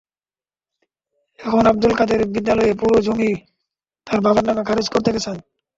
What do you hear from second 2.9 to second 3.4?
জমি